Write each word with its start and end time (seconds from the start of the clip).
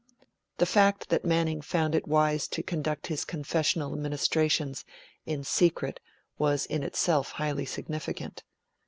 The 0.57 0.65
fact 0.65 1.09
that 1.09 1.25
Manning 1.25 1.61
found 1.61 1.93
it 1.93 2.07
wise 2.07 2.47
to 2.47 2.63
conduct 2.63 3.05
his 3.05 3.23
confessional 3.23 3.95
ministrations 3.95 4.83
in 5.27 5.43
secret 5.43 5.99
was 6.39 6.65
in 6.65 6.81
itself 6.81 7.33
highly 7.33 7.67
significant. 7.67 8.41